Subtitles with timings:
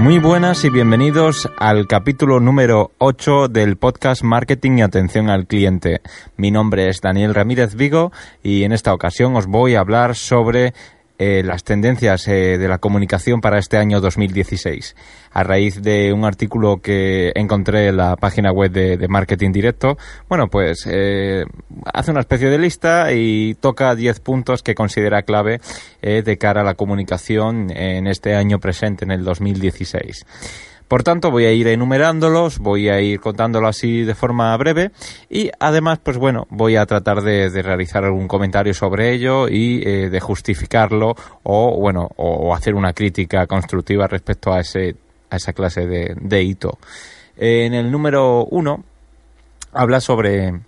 [0.00, 6.00] Muy buenas y bienvenidos al capítulo número 8 del podcast Marketing y Atención al Cliente.
[6.38, 8.10] Mi nombre es Daniel Ramírez Vigo
[8.42, 10.72] y en esta ocasión os voy a hablar sobre
[11.22, 14.96] eh, las tendencias eh, de la comunicación para este año 2016.
[15.32, 19.98] A raíz de un artículo que encontré en la página web de, Marketing Directo,
[20.30, 21.44] bueno, pues eh,
[21.92, 25.60] hace una especie de lista y toca 10 puntos que considera clave
[26.00, 30.24] de cara a la comunicación en este año presente, en el 2016.
[30.90, 34.90] Por tanto, voy a ir enumerándolos, voy a ir contándolo así de forma breve
[35.28, 40.10] y además, pues bueno, voy a tratar de, realizar algún comentario sobre ello y eh,
[40.10, 44.96] de justificarlo o, bueno, o hacer una crítica constructiva respecto a, ese,
[45.30, 46.76] a esa clase de, hito.
[47.36, 48.82] en el número uno
[49.72, 50.58] habla sobre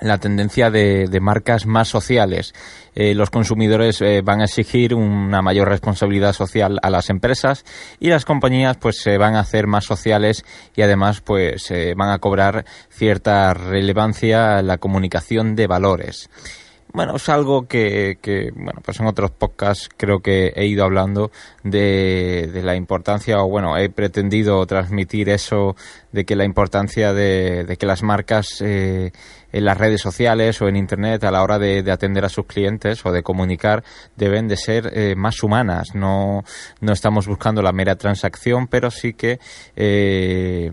[0.00, 2.54] la tendencia de, marcas más sociales.
[2.94, 7.64] Eh, los consumidores eh, van a exigir una mayor responsabilidad social a las empresas
[7.98, 10.44] y las compañías pues se van a hacer más sociales
[10.74, 16.28] y además pues van a cobrar cierta relevancia la comunicación de valores.
[16.96, 21.30] Bueno, es algo que, que, bueno, pues en otros podcasts creo que he ido hablando
[21.62, 25.76] de, de, la importancia, o bueno, he pretendido transmitir eso
[26.12, 29.12] de que la importancia de, de que las marcas eh,
[29.56, 33.04] en las redes sociales o en Internet a la hora de, atender a sus clientes
[33.06, 33.82] o de comunicar
[34.14, 35.94] deben de ser eh, más humanas.
[35.94, 36.44] No,
[36.80, 39.40] no estamos buscando la mera transacción, pero sí que
[39.74, 40.70] eh,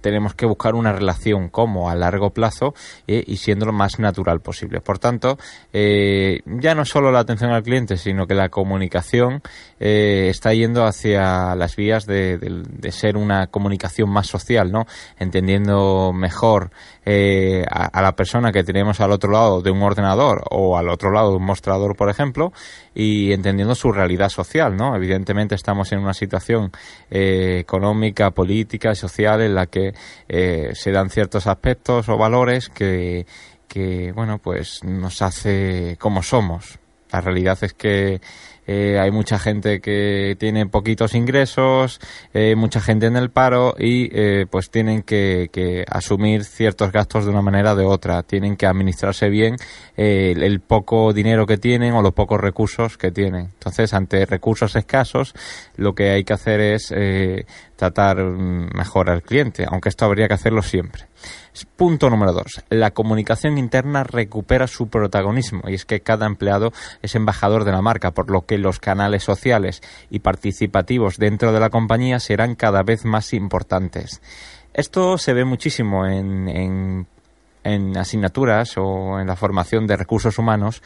[0.00, 2.74] tenemos que buscar una relación como a largo plazo
[3.06, 4.80] eh, y siendo lo más natural posible.
[4.80, 5.36] Por tanto,
[5.72, 9.42] ya no solo la atención al cliente, sino que la comunicación
[9.78, 14.86] está yendo hacia las vías de, de ser una comunicación más social, ¿no?
[15.18, 16.70] Entendiendo mejor
[17.06, 21.10] eh, a, la persona que tenemos al otro lado de un ordenador o al otro
[21.10, 22.52] lado de un mostrador, por ejemplo,
[22.94, 24.94] y entendiendo su realidad social, ¿no?
[24.94, 26.70] Evidentemente estamos en una situación
[27.10, 29.92] eh, económica, política, social en la que
[30.28, 33.26] eh, se dan ciertos aspectos o valores que,
[33.66, 36.78] que, bueno, pues nos hace como somos.
[37.10, 38.20] La realidad es que
[38.66, 42.00] eh, hay mucha gente que tiene poquitos ingresos,
[42.32, 47.24] eh, mucha gente en el paro y eh, pues tienen que, que, asumir ciertos gastos
[47.24, 49.56] de una manera o de otra, tienen que administrarse bien
[49.96, 53.50] el, el, poco dinero que tienen o los pocos recursos que tienen.
[53.52, 55.34] Entonces, ante recursos escasos,
[55.76, 56.94] lo que hay que hacer es
[57.76, 61.06] tratar mejor al cliente, aunque esto habría que hacerlo siempre.
[61.76, 62.64] Punto número dos.
[62.68, 67.80] La comunicación interna recupera su protagonismo y es que cada empleado es embajador de la
[67.80, 72.82] marca, por lo que los canales sociales y participativos dentro de la compañía serán cada
[72.82, 74.20] vez más importantes.
[74.72, 77.06] Esto se ve muchísimo en, en,
[77.62, 80.82] en asignaturas o en la formación de recursos humanos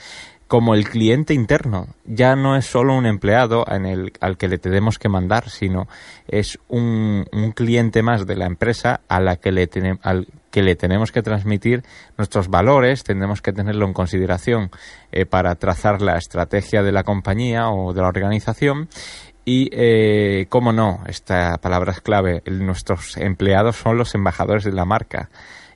[0.48, 1.88] como el cliente interno.
[2.06, 5.86] Ya no es solo un empleado en el, al que le tenemos que mandar, sino
[6.26, 9.68] es un, cliente más de la empresa a la que le,
[10.02, 11.84] al que le tenemos que transmitir
[12.16, 14.70] nuestros valores, tenemos que tenerlo en consideración
[15.12, 18.88] eh, para trazar la estrategia de la compañía o de la organización.
[19.44, 24.84] Y, eh, cómo no, esta palabra es clave, nuestros empleados son los embajadores de la
[24.84, 25.28] marca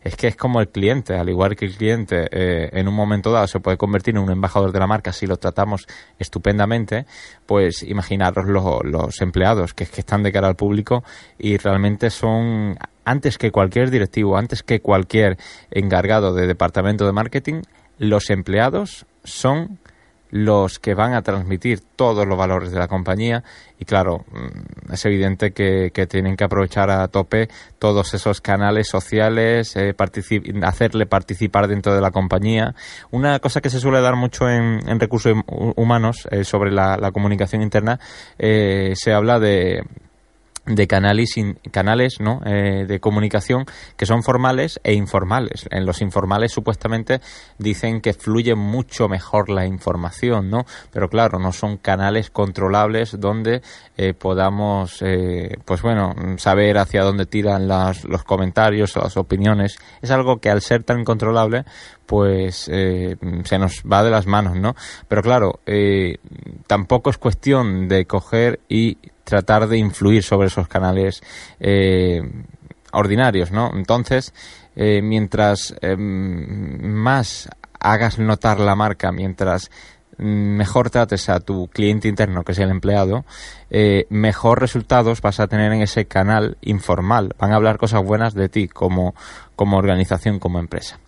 [0.05, 3.31] es que es como el cliente, al igual que el cliente eh, en un momento
[3.31, 5.87] dado se puede convertir en un embajador de la marca si lo tratamos
[6.19, 7.07] estupendamente,
[7.47, 11.05] pues imaginaros los empleados que, que están de cara al público
[11.39, 15.39] y realmente son, antes que cualquier directivo, antes que cualquier
[15.71, 17.63] encargado de departamento de marketing,
[17.99, 19.79] los empleados son
[20.33, 23.45] los que van a transmitir todos los valores de la compañía
[23.79, 27.49] y claro, mm, es evidente que, tienen que aprovechar a tope
[27.79, 29.95] todos esos canales sociales, eh,
[30.63, 32.75] hacerle participar dentro de la compañía.
[33.11, 35.35] Una cosa que se suele dar mucho en, recursos
[35.77, 38.01] humanos eh, sobre la, comunicación interna,
[38.39, 39.83] eh, se habla de
[40.65, 41.35] de canales,
[41.73, 42.41] canales ¿no?
[42.45, 43.65] Eh, de comunicación
[43.97, 45.69] que son formales e informales.
[45.71, 47.21] En los informales supuestamente
[47.59, 50.65] dicen que fluye mucho mejor la información, ¿no?
[50.93, 53.63] Pero claro, no son canales controlables donde
[53.97, 59.79] eh, podamos, eh, pues bueno, saber hacia dónde tiran las, los comentarios las opiniones.
[60.01, 61.65] Es algo que al ser tan incontrolable,
[62.07, 64.75] pues se nos va de las manos, ¿no?
[65.09, 65.61] Pero claro,
[66.73, 71.23] tampoco es cuestión de coger y tratar de influir sobre esos canales
[71.61, 72.23] eh,
[72.93, 73.73] ordinarios, ¿no?
[73.75, 74.33] Entonces,
[74.75, 79.71] eh, mientras eh, más hagas notar la marca, mientras
[80.17, 83.27] mejor trates a tu cliente interno, que es el empleado,
[84.09, 87.35] mejor resultados vas a tener en ese canal informal.
[87.39, 89.15] Van a hablar cosas buenas de ti como,
[89.57, 91.02] como organización, como empresa.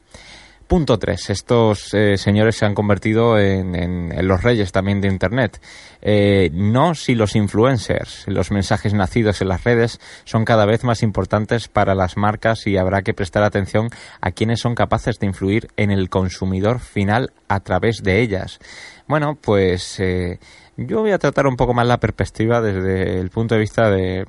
[0.66, 1.28] Punto 3.
[1.28, 5.61] Estos eh, señores se han convertido en, los reyes también de Internet.
[6.00, 11.02] Eh, no si los influencers, los mensajes nacidos en las redes son cada vez más
[11.02, 13.90] importantes para las marcas y habrá que prestar atención
[14.22, 18.58] a quienes son capaces de influir en el consumidor final a través de ellas.
[19.06, 20.38] Bueno, pues eh,
[20.78, 24.25] yo voy a tratar un poco más la perspectiva desde el punto de vista de,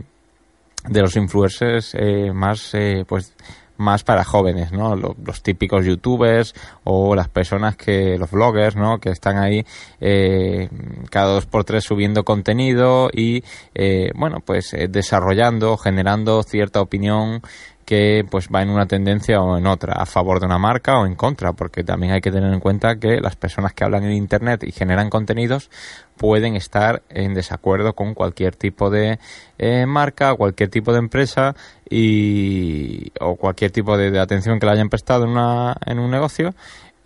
[0.90, 1.96] de los influencers
[2.34, 2.74] más,
[3.08, 3.34] pues,
[3.78, 4.96] más para jóvenes, ¿no?
[4.96, 9.00] Los, típicos youtubers o las personas que, los vloggers, ¿no?
[9.00, 9.66] Que están ahí
[10.00, 10.70] eh,
[11.10, 13.44] cada dos por tres subiendo contenido y,
[13.74, 17.42] eh, bueno, pues eh, desarrollando, generando cierta opinión
[17.86, 21.06] que pues va en una tendencia o en otra, a favor de una marca o
[21.06, 24.14] en contra, porque también hay que tener en cuenta que las personas que hablan en
[24.14, 25.70] Internet y generan contenidos
[26.18, 29.20] pueden estar en desacuerdo con cualquier tipo de
[29.60, 31.56] eh, marca, cualquier tipo de empresa
[31.88, 36.56] y, o cualquier tipo de, atención que le hayan prestado en, una, en un negocio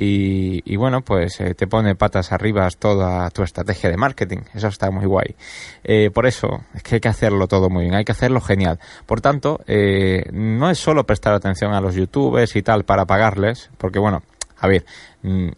[0.02, 4.38] y, bueno, pues eh, te pone patas arriba toda tu estrategia de marketing.
[4.54, 5.36] Eso está muy guay.
[5.84, 8.80] Eh, por eso es que hay que hacerlo todo muy bien, hay que hacerlo genial.
[9.06, 13.70] Por tanto, eh, no es solo prestar atención a los youtubers y tal para pagarles,
[13.78, 14.24] porque bueno,
[14.58, 14.86] a ver,
[15.24, 15.50] mm,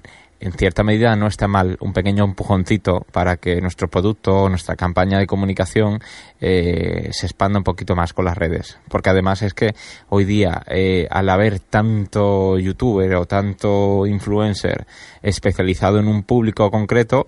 [0.42, 4.76] en cierta medida no está mal un pequeño empujoncito para que nuestro producto o nuestra
[4.76, 6.00] campaña de comunicación
[6.40, 8.80] eh, se expanda un poquito más con las redes.
[8.90, 9.76] Porque además es que
[10.10, 14.88] hoy día, eh, al haber tanto youtuber o tanto influencer
[15.22, 17.28] especializado en un público concreto,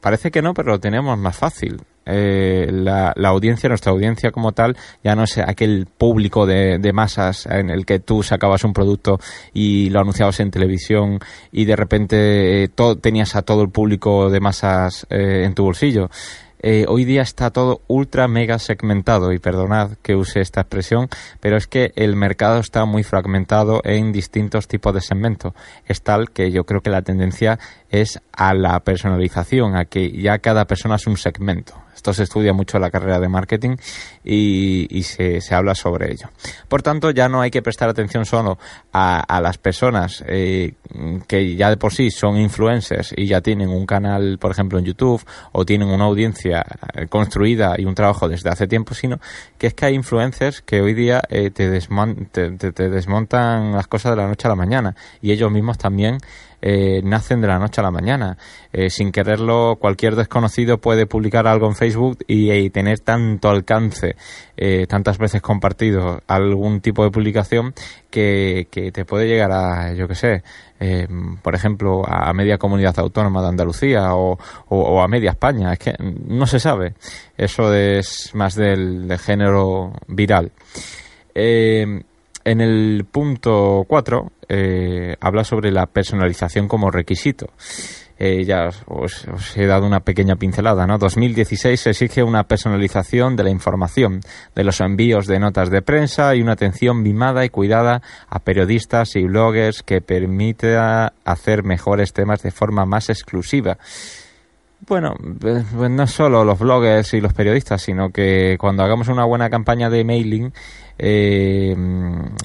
[0.00, 1.82] parece que no, pero lo tenemos más fácil.
[2.06, 7.68] Eh, la, audiencia, nuestra audiencia como tal, ya no es aquel público de, masas en
[7.68, 9.18] el que tú sacabas un producto
[9.52, 11.18] y lo anunciabas en televisión
[11.52, 12.70] y de repente eh,
[13.00, 16.08] tenías a todo el público de masas eh, en tu bolsillo.
[16.68, 21.08] Eh, hoy día está todo ultra mega segmentado y perdonad que use esta expresión,
[21.40, 25.54] pero es que el mercado está muy fragmentado en distintos tipos de segmento.
[25.86, 27.58] Es tal que yo creo que la tendencia
[27.90, 31.74] es a la personalización, a que ya cada persona es un segmento.
[32.12, 33.76] Se estudia mucho la carrera de marketing
[34.24, 36.28] y, se, habla sobre ello.
[36.68, 38.58] Por tanto, ya no hay que prestar atención solo
[38.92, 40.74] a, las personas eh,
[41.26, 44.84] que ya de por sí son influencers y ya tienen un canal, por ejemplo, en
[44.84, 46.64] YouTube o tienen una audiencia
[46.94, 49.18] eh, construida y un trabajo desde hace tiempo, sino
[49.58, 51.80] que es que hay influencers que hoy día eh, te,
[52.72, 56.18] te desmontan las cosas de la noche a la mañana y ellos mismos también
[56.62, 58.38] eh, nacen de la noche a la mañana.
[58.88, 61.95] Sin quererlo, cualquier desconocido puede publicar algo en Facebook
[62.26, 64.16] y, tener tanto alcance,
[64.56, 67.74] eh, tantas veces compartido algún tipo de publicación
[68.10, 70.42] que, te puede llegar a, yo que sé,
[71.42, 74.38] por ejemplo, a media comunidad autónoma de Andalucía o,
[75.02, 75.72] a media España.
[75.72, 76.94] Es que no se sabe.
[77.36, 80.52] Eso es más del, género viral.
[82.46, 87.48] En el punto 4 eh, habla sobre la personalización como requisito.
[88.18, 90.96] Eh, ya os, he dado una pequeña pincelada, ¿no?
[90.96, 94.20] 2016 exige una personalización de la información,
[94.54, 99.16] de los envíos de notas de prensa y una atención mimada y cuidada a periodistas
[99.16, 103.76] y bloggers que permita hacer mejores temas de forma más exclusiva.
[104.80, 109.24] Bueno, pues, pues no solo los bloggers y los periodistas, sino que cuando hagamos una
[109.24, 110.52] buena campaña de mailing,
[110.98, 111.74] eh,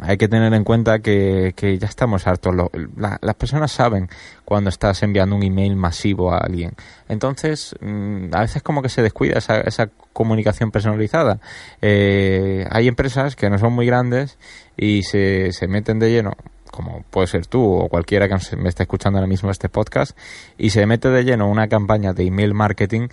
[0.01, 2.55] hay que tener en cuenta que, ya estamos hartos.
[2.95, 4.09] las personas saben
[4.45, 6.71] cuando estás enviando un email masivo a alguien.
[7.07, 11.39] Entonces, mm, a veces como que se descuida esa, esa comunicación personalizada.
[11.81, 14.37] Eh, hay empresas que no son muy grandes
[14.77, 16.31] y se, se meten de lleno
[16.71, 20.17] como puede ser tú o cualquiera que me esté escuchando ahora mismo este podcast,
[20.57, 23.09] y se mete de lleno una campaña de email marketing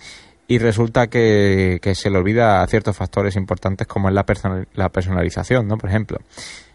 [0.47, 4.25] y resulta que, se le olvida ciertos factores importantes como es la,
[4.73, 5.77] la personalización, ¿no?
[5.77, 6.17] Por ejemplo,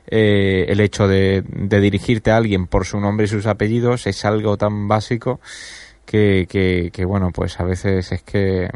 [0.07, 1.43] eh, el hecho de,
[1.81, 5.41] dirigirte a alguien por su nombre y sus apellidos es algo tan básico
[6.07, 8.69] que, que, que, bueno, pues a veces es que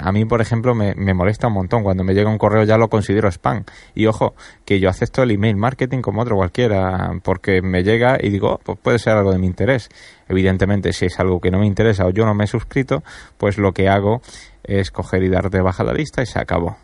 [0.00, 1.82] a mí, por ejemplo, me, me, molesta un montón.
[1.82, 3.64] Cuando me llega un correo ya lo considero spam.
[3.94, 4.34] Y ojo,
[4.64, 8.60] que yo acepto el email marketing como otro cualquiera, porque me llega y digo, oh,
[8.62, 9.88] pues puede ser algo de mi interés.
[10.28, 13.02] Evidentemente, si es algo que no me interesa o yo no me he suscrito,
[13.38, 14.20] pues lo que hago
[14.64, 16.76] es coger y dar de baja la lista y se acabó.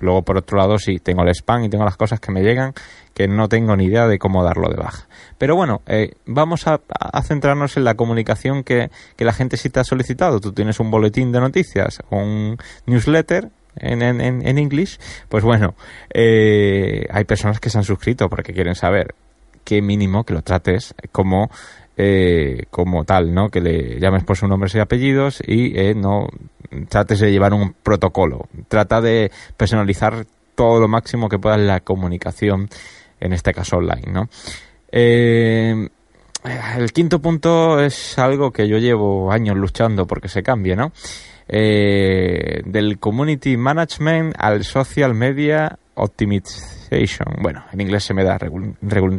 [0.00, 2.74] Luego, por otro lado, sí, tengo el spam y tengo las cosas que me llegan
[3.16, 5.08] que no tengo ni idea de cómo darlo de baja.
[5.38, 6.80] Pero bueno, eh, vamos a,
[7.22, 10.38] centrarnos en la comunicación que, la gente sí te ha solicitado.
[10.38, 14.98] Tú tienes un boletín de noticias o un newsletter en, en, en English,
[15.30, 15.74] pues bueno,
[16.12, 19.14] eh, hay personas que se han suscrito porque quieren saber
[19.66, 21.50] qué mínimo que lo trates como
[21.98, 23.48] eh, como tal, ¿no?
[23.48, 26.28] Que le llames por sus nombres y apellidos y eh, no
[26.88, 28.48] trates de llevar un protocolo.
[28.68, 32.68] Trata de personalizar todo lo máximo que puedas la comunicación,
[33.18, 34.28] en este caso online, ¿no?
[34.92, 35.88] Eh,
[36.76, 40.92] el quinto punto es algo que yo llevo años luchando porque se cambie, ¿no?
[41.48, 47.42] del community management al social media optimization.
[47.42, 48.76] Bueno, en inglés se me da regulín.
[48.80, 49.18] Regul,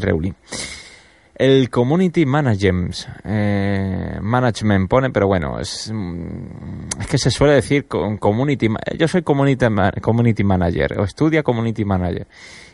[1.38, 7.86] el Community Management, eh, management pone, pero bueno, es, mm, es que se suele decir
[7.86, 8.68] con Community.
[8.98, 9.68] Yo soy Community,
[10.02, 12.26] community Manager o estudia Community Manager.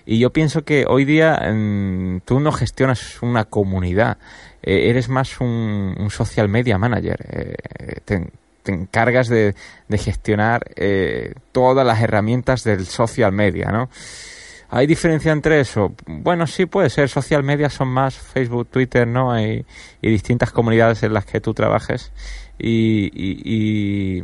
[0.05, 4.17] Y yo pienso que hoy día mm, tú no gestionas una comunidad,
[4.62, 7.17] eh, eres más un, social media manager.
[7.29, 8.29] Eh,
[8.65, 9.55] encargas de,
[9.88, 10.62] de gestionar
[11.51, 13.89] todas las herramientas del social media, ¿no?
[14.75, 15.93] ¿Hay diferencia entre eso?
[16.08, 17.08] Bueno, sí puede ser.
[17.08, 19.39] Social media son más Facebook, Twitter, ¿no?
[19.39, 19.63] Y
[20.01, 22.12] distintas comunidades en las que tú trabajes
[22.58, 24.24] y, y,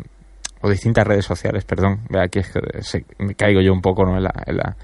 [0.62, 2.00] o distintas redes sociales, perdón.
[2.20, 4.18] Aquí es que me caigo yo un poco ¿no?
[4.18, 4.76] en, la, en, la,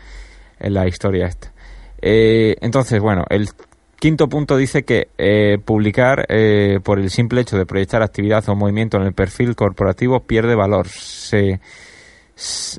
[0.59, 1.51] en la historia esta.
[1.99, 3.49] Eh, entonces, bueno, el
[3.99, 8.55] quinto punto dice que eh, publicar eh, por el simple hecho de proyectar actividad o
[8.55, 10.87] movimiento en el perfil corporativo pierde valor.
[10.87, 11.59] Se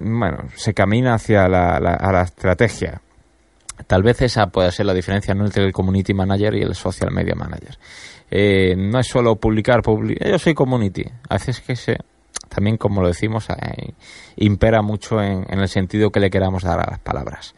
[0.02, 3.00] bueno, se camina hacia la, a la estrategia.
[3.87, 7.35] Tal vez esa pueda ser la diferencia entre el community manager y el social media
[7.35, 7.78] manager.
[8.30, 11.04] Eh, no es solo publicar, yo soy community.
[11.28, 11.99] A veces que se,
[12.49, 13.92] también como lo decimos, eh,
[14.37, 17.54] impera mucho en, el sentido que le queramos dar a las palabras.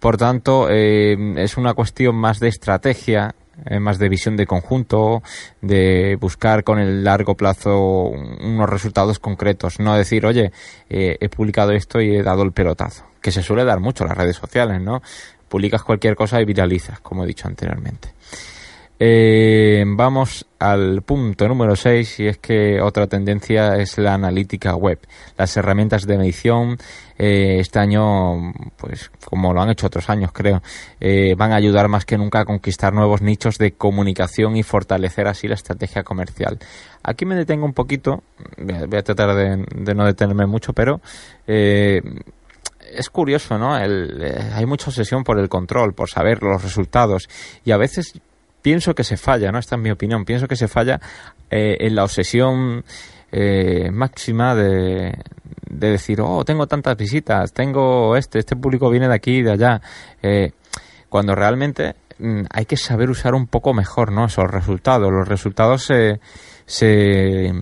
[0.00, 3.34] Por tanto, eh, es una cuestión más de estrategia
[3.66, 5.22] eh, más de visión de conjunto,
[5.60, 10.50] de buscar con el largo plazo unos resultados concretos, no decir, oye,
[10.88, 14.08] eh, he publicado esto y he dado el pelotazo, que se suele dar mucho en
[14.08, 15.02] las redes sociales, ¿no?
[15.48, 18.14] Publicas cualquier cosa y viralizas, como he dicho anteriormente.
[19.02, 24.98] Eh, vamos al punto número 6 y es que otra tendencia es la analítica web.
[25.38, 26.76] Las herramientas de medición
[27.18, 30.62] eh, este año, pues como lo han hecho otros años creo,
[31.00, 35.28] eh, van a ayudar más que nunca a conquistar nuevos nichos de comunicación y fortalecer
[35.28, 36.58] así la estrategia comercial.
[37.02, 38.22] Aquí me detengo un poquito,
[38.58, 41.00] voy a, tratar de, no detenerme mucho, pero...
[41.46, 42.02] Eh,
[42.92, 43.72] es curioso, ¿no?
[43.72, 47.28] hay mucha obsesión por el control, por saber los resultados
[47.64, 48.20] y a veces
[48.62, 49.58] pienso que se falla, ¿no?
[49.58, 50.24] Esta es mi opinión.
[50.24, 51.00] Pienso que se falla
[51.50, 52.84] eh, en la obsesión
[53.32, 55.16] eh, máxima de,
[55.68, 59.52] de, decir, oh, tengo tantas visitas, tengo este, este público viene de aquí y de
[59.52, 59.80] allá.
[60.22, 60.52] Eh,
[61.08, 64.26] cuando realmente mm, hay que saber usar un poco mejor, ¿no?
[64.26, 65.10] Esos resultados.
[65.10, 66.20] Los resultados se,
[66.66, 67.52] se,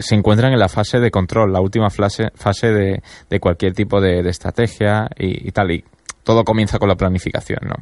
[0.00, 4.00] se encuentran en la fase de control, la última fase, fase de, de cualquier tipo
[4.00, 5.70] de, de estrategia y, y tal.
[5.72, 5.84] Y
[6.28, 7.76] todo comienza con la planificación, ¿no?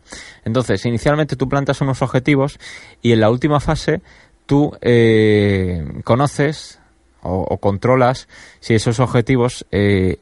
[0.44, 2.60] Entonces, inicialmente tú plantas unos objetivos
[3.02, 4.02] y en la última fase
[4.46, 6.78] tú eh, conoces
[7.22, 8.28] o, controlas
[8.60, 10.18] si esos objetivos eh,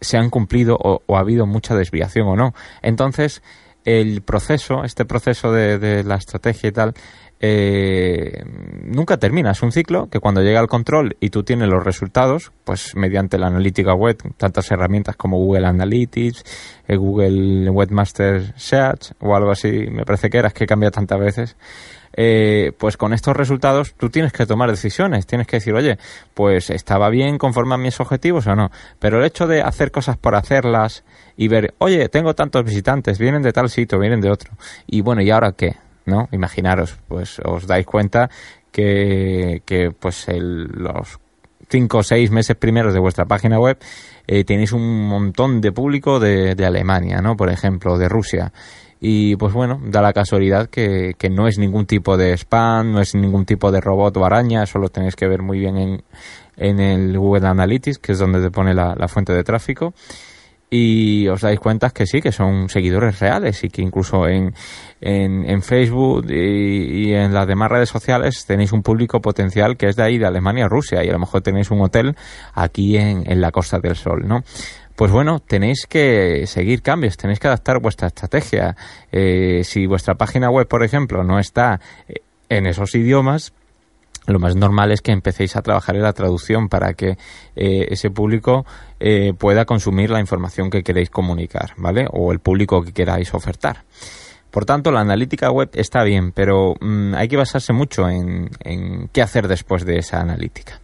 [0.00, 2.54] se han cumplido o, ha habido mucha desviación o no.
[2.82, 3.40] Entonces,
[3.84, 6.94] el proceso, este proceso de, de la estrategia y tal,
[7.40, 8.42] eh,
[8.84, 9.52] nunca termina.
[9.52, 13.38] Es un ciclo que cuando llega al control y tú tienes los resultados, pues mediante
[13.38, 16.44] la analítica web, tantas herramientas como Google Analytics,
[16.88, 21.56] eh, Google Webmaster Search o algo así, me parece que era, que cambia tantas veces.
[22.20, 25.98] Eh, pues con estos resultados tú tienes que tomar decisiones, tienes que decir, oye,
[26.34, 28.70] pues estaba bien conforme a mis objetivos o no.
[28.98, 31.04] Pero el hecho de hacer cosas por hacerlas
[31.36, 34.52] y ver, oye, tengo tantos visitantes, vienen de tal sitio, vienen de otro.
[34.86, 35.76] Y bueno, ¿y ahora qué?
[36.08, 36.28] ¿No?
[36.32, 38.30] Imaginaros, pues os dais cuenta
[38.72, 41.20] que, que pues los
[41.68, 43.78] cinco o seis meses primeros de vuestra página web
[44.26, 47.36] eh, tenéis un montón de público de, de Alemania, ¿no?
[47.36, 48.52] Por ejemplo, de Rusia.
[49.00, 53.00] Y pues bueno, da la casualidad que, que, no es ningún tipo de spam, no
[53.00, 56.02] es ningún tipo de robot o araña, eso lo tenéis que ver muy bien en,
[56.56, 59.94] en el Google Analytics, que es donde te pone la fuente de tráfico.
[60.70, 64.54] Y os dais cuenta que sí, que son seguidores reales y que incluso en,
[65.00, 70.02] en, Facebook y, en las demás redes sociales tenéis un público potencial que es de
[70.02, 72.16] ahí, de Alemania Rusia, y a lo mejor tenéis un hotel
[72.54, 74.42] aquí en, en la Costa del Sol, ¿no?
[74.98, 78.74] Pues bueno, tenéis que seguir cambios, tenéis que adaptar vuestra estrategia.
[79.12, 82.14] Eh, si vuestra página web, por ejemplo, no está eh,
[82.48, 83.52] en esos idiomas,
[84.32, 87.16] lo más normal es que empecéis a trabajar en la traducción para que
[87.56, 88.66] eh, ese público
[89.00, 92.06] eh, pueda consumir la información que queréis comunicar, ¿vale?
[92.12, 93.84] O el público que queráis ofertar.
[94.50, 98.50] Por tanto, la analítica web está bien, pero mm, hay que basarse mucho en,
[99.12, 100.80] qué hacer después de esa analítica.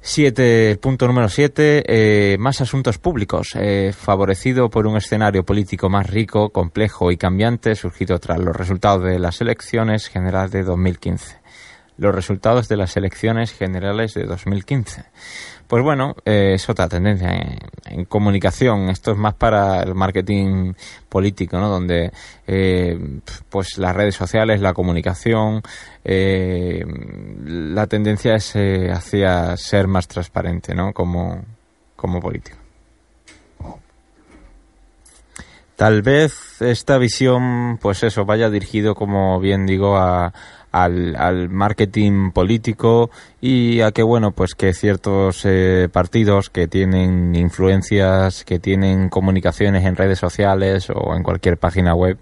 [0.00, 3.54] Siete, punto número 7, eh, más asuntos públicos,
[3.98, 9.18] favorecido por un escenario político más rico, complejo y cambiante, surgido tras los resultados de
[9.18, 11.45] las elecciones generales de 2015
[11.98, 15.04] los resultados de las elecciones generales de 2015.
[15.66, 17.30] Pues bueno, eh, es otra tendencia
[17.86, 18.88] en, comunicación.
[18.88, 20.74] Esto es más para el marketing
[21.08, 21.68] político, ¿no?
[21.68, 22.12] Donde
[22.46, 25.62] eh, pues las redes sociales, la comunicación,
[26.04, 26.84] eh,
[27.44, 28.54] la tendencia es
[28.92, 30.92] hacia ser más transparente, ¿no?
[30.92, 31.44] Como,
[31.96, 32.58] como político.
[35.76, 40.32] Tal vez esta visión, pues eso, vaya dirigido, como bien digo, a,
[40.82, 48.44] al, marketing político y a que bueno pues que ciertos eh, partidos que tienen influencias
[48.44, 52.18] que tienen comunicaciones en redes sociales o en cualquier página web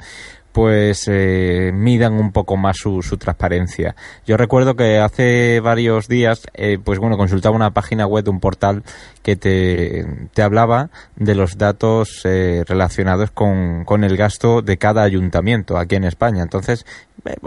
[0.54, 3.96] pues eh, midan un poco más su, su, transparencia.
[4.24, 8.38] Yo recuerdo que hace varios días, eh, pues bueno, consultaba una página web de un
[8.38, 8.84] portal
[9.24, 10.06] que te,
[10.40, 16.42] hablaba de los datos eh, relacionados con, el gasto de cada ayuntamiento aquí en España.
[16.42, 16.86] Entonces,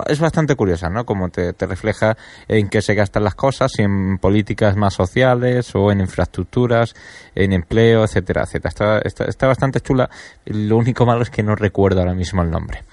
[0.08, 1.06] es bastante curiosa, ¿no?
[1.06, 5.72] Como te, te, refleja en qué se gastan las cosas, si en políticas más sociales
[5.76, 6.96] o en infraestructuras,
[7.36, 8.70] en empleo, etcétera, etcétera.
[8.70, 10.10] Está, está, está bastante chula.
[10.46, 12.84] Lo único malo es que no recuerdo ahora mismo el nombre.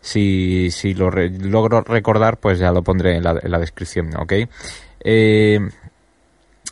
[0.00, 4.32] Si, si lo logro recordar, pues ya lo pondré en la, en la descripción, ¿ok?
[5.04, 5.60] Eh,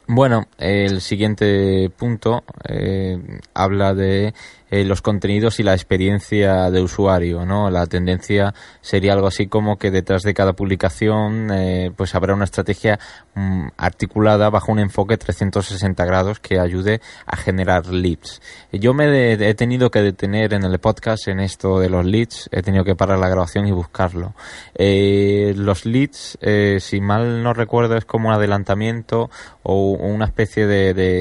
[0.07, 3.17] bueno, el siguiente punto eh,
[3.55, 4.35] habla de
[4.71, 7.71] eh, los contenidos y la experiencia de usuario, ¿no?
[7.71, 12.45] La tendencia sería algo así como que detrás de cada publicación eh, pues habrá una
[12.45, 13.01] estrategia
[13.35, 18.41] mm, articulada bajo un enfoque 360 grados que ayude a generar leads.
[18.73, 22.63] Yo me he tenido que detener en el podcast en esto de los leads, he
[22.63, 24.35] tenido que parar la grabación y buscarlo.
[24.75, 26.39] Eh, los leads,
[26.79, 29.31] si mal no recuerdo, es como un adelantamiento
[29.63, 31.21] o una especie de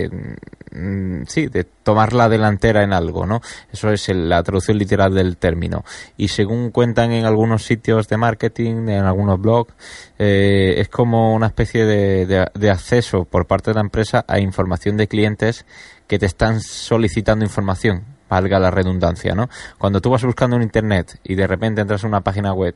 [0.72, 3.42] Mm, sí, de tomar la delantera en algo, ¿no?
[3.72, 5.84] Eso es la traducción literal del término.
[6.18, 9.74] Y según cuentan en algunos sitios de marketing, en algunos blogs,
[10.20, 15.08] eh, es como una especie de acceso por parte de la empresa a información de
[15.08, 15.66] clientes
[16.08, 19.50] que te están solicitando información valga la redundancia, ¿no?
[19.78, 22.76] Cuando tú vas buscando en internet y de repente entras a una página web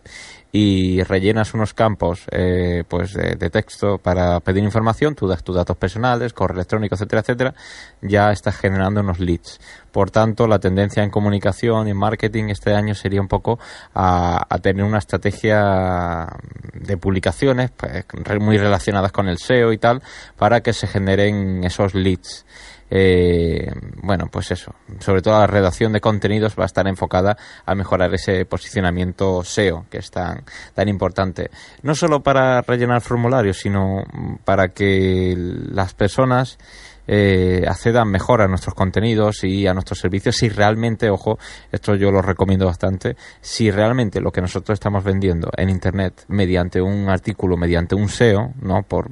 [0.52, 5.76] y rellenas unos campos eh, pues de, texto para pedir información, tú das tus datos
[5.78, 7.54] personales, correo electrónico, etcétera, etcétera,
[8.02, 9.60] ya estás generando unos leads.
[9.92, 13.60] Por tanto, la tendencia en comunicación y en marketing este año sería un poco
[13.96, 16.28] a, tener una estrategia
[16.74, 18.06] de publicaciones pues,
[18.40, 20.04] muy relacionadas con el SEO y tal,
[20.38, 22.46] para que se generen esos leads
[22.96, 23.72] eh,
[24.04, 28.14] bueno, pues eso, sobre todo la redacción de contenidos va a estar enfocada a mejorar
[28.14, 30.44] ese posicionamiento SEO que es tan,
[30.76, 31.50] tan importante.
[31.82, 34.04] No solo para rellenar formularios, sino
[34.46, 36.60] para que las personas
[37.08, 41.40] eh, accedan mejor a nuestros contenidos y a nuestros servicios si realmente, ojo,
[41.72, 46.80] esto yo lo recomiendo bastante, si realmente lo que nosotros estamos vendiendo en Internet mediante
[46.80, 48.84] un artículo, mediante un SEO, ¿no?
[48.84, 49.10] Por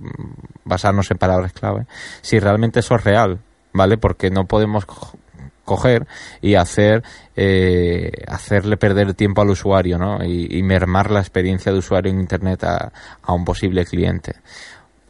[0.65, 1.87] basarnos en palabras clave,
[2.21, 3.39] si realmente eso es real,
[3.73, 3.97] ¿vale?
[3.97, 4.85] Porque no podemos
[5.65, 6.07] coger
[6.41, 7.03] y hacer
[7.35, 10.23] eh, hacerle perder tiempo al usuario, ¿no?
[10.23, 12.91] Y, mermar la experiencia de usuario en Internet a,
[13.33, 14.35] un posible cliente.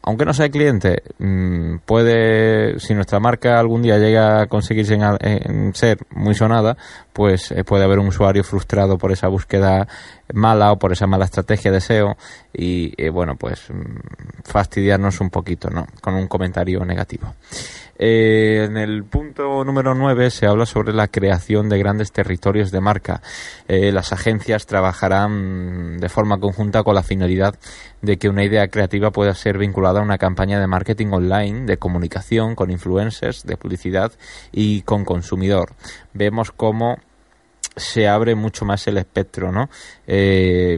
[0.04, 5.76] Aunque no sea cliente, mm, puede, si nuestra marca algún día llega a conseguirse en,
[5.76, 6.76] ser muy sonada,
[7.13, 9.88] pues eh, puede haber un usuario frustrado por esa búsqueda
[10.34, 12.17] mala o por esa mala estrategia de SEO
[12.54, 15.86] y, eh, bueno, pues mm, fastidiarnos un poquito, ¿no?
[16.02, 17.34] Con un comentario negativo.
[18.04, 22.82] Eh, en el punto número 9 se habla sobre la creación de grandes territorios de
[22.82, 23.22] marca.
[23.68, 27.54] Eh, las agencias trabajarán de forma conjunta con la finalidad
[28.02, 31.78] de que una idea creativa pueda ser vinculada a una campaña de marketing online, de
[31.78, 34.12] comunicación, con influencers, de publicidad
[34.52, 35.74] y con consumidor.
[36.12, 36.98] Vemos cómo
[37.75, 39.69] se abre mucho más el espectro, ¿no?
[40.07, 40.77] Eh,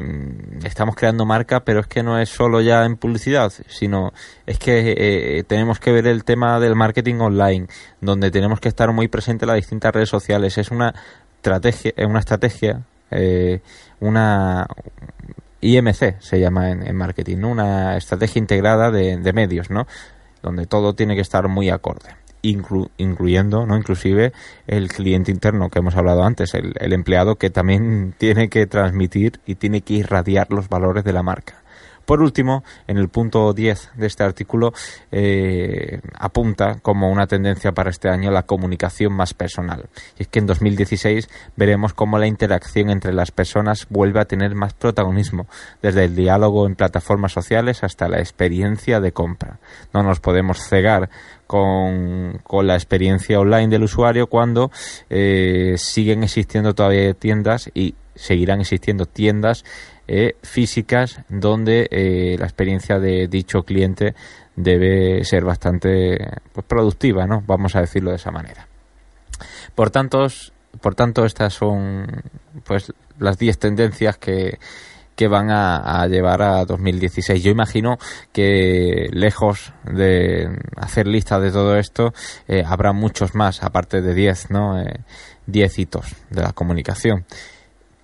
[0.63, 4.13] estamos creando marca, pero es que no es solo ya en publicidad, sino
[4.45, 7.67] es que eh, tenemos que ver el tema del marketing online,
[8.01, 10.57] donde tenemos que estar muy presente en las distintas redes sociales.
[10.57, 10.93] Es una
[11.37, 13.61] estrategia, una estrategia, eh,
[13.99, 14.67] una
[15.61, 17.49] IMC se llama en, marketing, ¿no?
[17.49, 19.87] Una estrategia integrada de, de medios, ¿no?
[20.41, 23.75] Donde todo tiene que estar muy acorde incluyendo, ¿no?
[23.77, 24.33] Inclusive
[24.67, 29.39] el cliente interno que hemos hablado antes, el, el empleado que también tiene que transmitir
[29.45, 31.63] y tiene que irradiar los valores de la marca.
[32.05, 34.73] Por último, en el punto 10 de este artículo
[35.11, 39.87] eh, apunta como una tendencia para este año la comunicación más personal.
[40.19, 44.53] Y es que en 2016 veremos cómo la interacción entre las personas vuelve a tener
[44.53, 45.47] más protagonismo,
[45.81, 49.59] desde el diálogo en plataformas sociales hasta la experiencia de compra.
[49.93, 51.09] No nos podemos cegar
[51.53, 54.71] con, la experiencia online del usuario cuando
[55.09, 59.63] eh, siguen existiendo todavía tiendas y seguirán existiendo tiendas
[60.07, 64.15] eh, físicas donde eh, la experiencia de dicho cliente
[64.55, 66.17] debe ser bastante
[66.53, 67.43] pues, productiva, ¿no?
[67.45, 68.67] Vamos a decirlo de esa manera.
[69.75, 70.25] Por tanto,
[70.81, 72.07] por tanto estas son
[72.63, 74.57] pues las 10 tendencias que,
[75.15, 77.43] que van a, llevar a 2016.
[77.43, 77.97] Yo imagino
[78.31, 82.13] que lejos de hacer lista de todo esto,
[82.47, 84.83] eh, habrá muchos más, aparte de 10, ¿no?
[85.45, 87.25] 10 hitos de la comunicación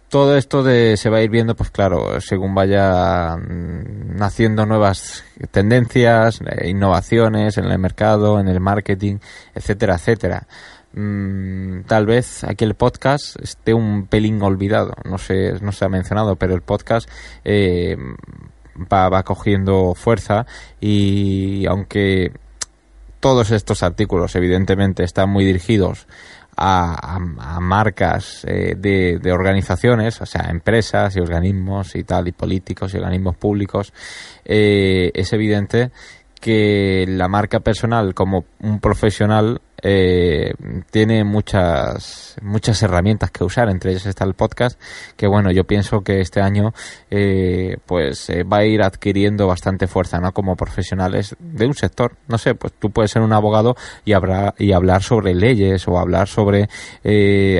[0.10, 5.24] todo esto de, se va a ir viendo, pues claro, según vaya mm, naciendo nuevas
[5.52, 9.17] tendencias, eh, innovaciones en el mercado, en el marketing,
[9.54, 10.48] etcétera, etcétera.
[10.93, 15.89] Mm, tal vez aquí el podcast esté un pelín olvidado, no sé, no se ha
[15.89, 17.08] mencionado, pero el podcast
[17.45, 17.95] eh,
[18.91, 20.45] va, cogiendo fuerza
[20.80, 22.32] y aunque
[23.19, 26.08] todos estos artículos evidentemente están muy dirigidos
[26.62, 27.19] a,
[27.62, 33.38] marcas eh, de, organizaciones, o sea, empresas y organismos y tal, y políticos y organismos
[33.38, 33.93] públicos,
[34.43, 35.91] eh, es evidente
[36.41, 40.54] que la marca personal como un profesional eh,
[40.92, 44.80] tiene muchas muchas herramientas que usar entre ellas está el podcast
[45.15, 46.74] que bueno yo pienso que este año
[47.10, 52.15] eh, pues eh, va a ir adquiriendo bastante fuerza no como profesionales de un sector.
[52.28, 55.98] No sé pues tú puedes ser un abogado y habrá y hablar sobre leyes o
[55.98, 56.70] hablar sobre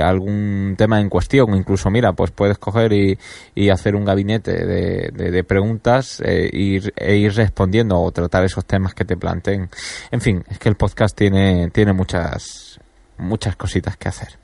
[0.02, 1.56] algún tema en cuestión.
[1.56, 3.18] Incluso mira pues puedes coger y,
[3.56, 8.94] y hacer un gabinete de, de, preguntas ir, e ir respondiendo o tratar esos temas
[8.94, 9.70] que te planteen.
[10.12, 12.80] En fin es que el podcast tiene tiene mucho muchas,
[13.18, 14.40] muchas cositas que hacer.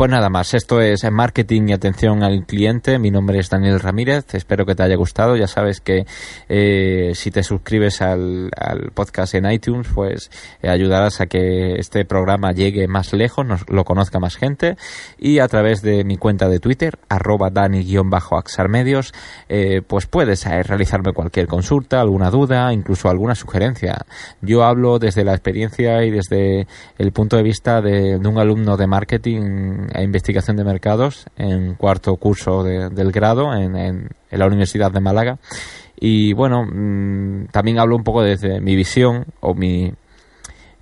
[0.00, 2.98] Pues nada más, esto es marketing y atención al cliente.
[2.98, 5.36] Mi nombre es Daniel Ramírez, espero que te haya gustado.
[5.36, 6.06] Ya sabes que
[6.48, 8.50] eh, si te suscribes al,
[8.94, 10.30] podcast en iTunes, pues
[10.62, 14.78] eh, ayudarás a que este programa llegue más lejos, nos, lo conozca más gente.
[15.18, 19.12] Y a través de mi cuenta de Twitter, arroba dani-axarmedios,
[19.50, 24.06] eh, pues puedes realizarme cualquier consulta, alguna duda, incluso alguna sugerencia.
[24.40, 28.86] Yo hablo desde la experiencia y desde el punto de vista de un alumno de
[28.86, 35.38] marketing investigación de mercados en cuarto curso del grado en, en, la Universidad de Málaga.
[35.98, 39.92] Y bueno, mm, también hablo un poco desde mi visión o mi,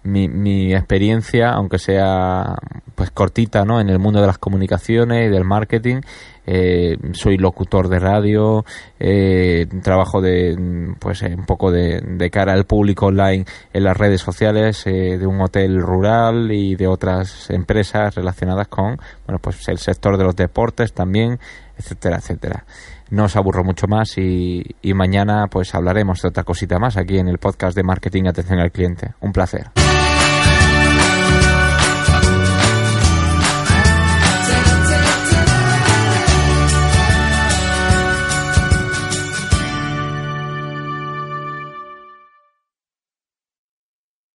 [0.03, 2.57] mi, mi, experiencia, aunque sea
[2.95, 3.81] pues cortita, ¿no?
[3.81, 6.01] En el mundo de las comunicaciones y del marketing,
[6.47, 8.65] eh, soy locutor de radio,
[8.99, 10.57] eh, trabajo de,
[10.99, 15.27] pues un poco de, de, cara al público online en las redes sociales eh, de
[15.27, 20.37] un hotel rural y de otras empresas relacionadas con, bueno, pues el sector de los
[20.37, 21.39] deportes también,
[21.77, 22.65] etcétera, etcétera
[23.11, 27.29] no os aburro mucho más y, mañana pues hablaremos de otra cosita más aquí en
[27.29, 29.15] el podcast de marketing atención al cliente.
[29.21, 29.71] Un placer.